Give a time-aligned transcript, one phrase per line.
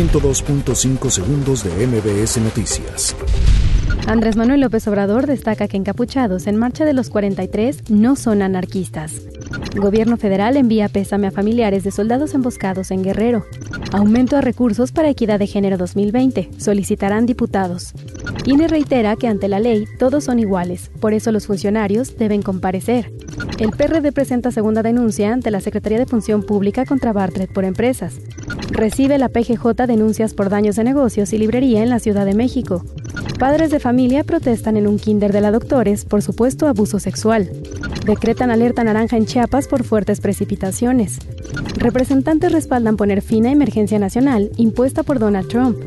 [0.00, 3.14] 102.5 segundos de MBS Noticias.
[4.06, 9.20] Andrés Manuel López Obrador destaca que encapuchados en marcha de los 43 no son anarquistas.
[9.76, 13.44] Gobierno federal envía pésame a familiares de soldados emboscados en Guerrero.
[13.92, 16.48] Aumento a recursos para equidad de género 2020.
[16.56, 17.92] Solicitarán diputados.
[18.46, 23.12] INE reitera que ante la ley todos son iguales, por eso los funcionarios deben comparecer.
[23.58, 28.14] El PRD presenta segunda denuncia ante la Secretaría de Función Pública contra Bartlett por empresas.
[28.70, 32.84] Recibe la PGJ denuncias por daños de negocios y librería en la Ciudad de México.
[33.38, 37.50] Padres de familia protestan en un kinder de la Doctores por supuesto abuso sexual.
[38.04, 41.18] Decretan alerta naranja en Chiapas por fuertes precipitaciones.
[41.76, 45.78] Representantes respaldan poner fin a emergencia nacional impuesta por Donald Trump.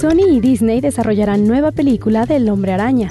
[0.00, 3.10] Sony y Disney desarrollarán nueva película del hombre araña.